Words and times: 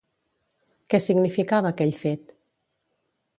Què 0.93 0.99
significava 1.07 1.73
aquell 1.73 1.93
fet? 2.05 2.35